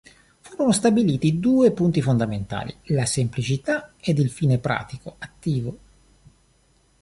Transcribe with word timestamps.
Furono 0.39 0.71
stabiliti 0.71 1.39
due 1.39 1.69
punti 1.73 2.01
fondamentali: 2.01 2.73
la 2.85 3.05
semplicità 3.05 3.93
ed 4.01 4.17
il 4.17 4.31
fine 4.31 4.57
pratico, 4.57 5.13
attivo. 5.19 5.77